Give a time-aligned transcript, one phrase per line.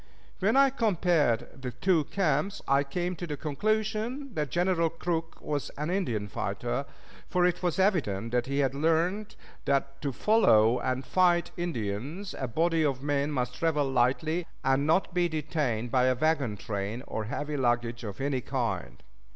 [0.39, 5.69] When I compared the two camps, I came to the conclusion that General Crook was
[5.77, 6.87] an Indian fighter;
[7.29, 9.35] for it was evident that he had learned
[9.65, 15.13] that to follow and fight Indians a body of men must travel lightly, and not
[15.13, 19.03] be detained by a wagon train or heavy luggage of any kind.